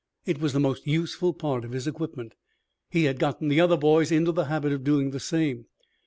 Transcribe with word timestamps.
It 0.25 0.41
was 0.41 0.53
the 0.53 0.59
most 0.59 0.87
useful 0.87 1.31
part 1.31 1.63
of 1.63 1.73
his 1.73 1.85
equipment. 1.85 2.33
He 2.89 3.03
had 3.03 3.19
gotten 3.19 3.49
the 3.49 3.61
other 3.61 3.77
boys 3.77 4.11
into 4.11 4.31
the 4.31 4.45
habit 4.45 4.71
of 4.71 4.83
doing 4.83 5.11
the 5.11 5.19
same. 5.19 5.67